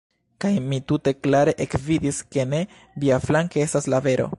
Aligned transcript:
Kaj 0.45 0.49
mi 0.69 0.79
tute 0.91 1.13
klare 1.27 1.55
ekvidis, 1.67 2.23
ke 2.33 2.49
ne 2.55 2.63
viaflanke 3.05 3.67
estas 3.69 3.93
la 3.97 4.07
vero! 4.09 4.29